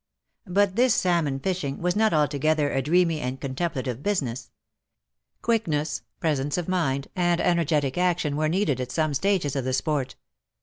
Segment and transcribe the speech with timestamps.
[0.47, 4.49] But this salmon fishing was not altogether a dreamy and contemplative business.
[5.43, 10.15] Quickness, presence of mind, and energetic action were needed at some stages of the sport.